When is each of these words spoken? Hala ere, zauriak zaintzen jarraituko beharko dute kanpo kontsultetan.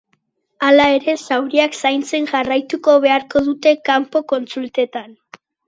Hala 0.67 0.87
ere, 0.93 1.13
zauriak 1.27 1.77
zaintzen 1.83 2.27
jarraituko 2.33 2.97
beharko 3.05 3.45
dute 3.51 3.77
kanpo 3.93 4.25
kontsultetan. 4.37 5.17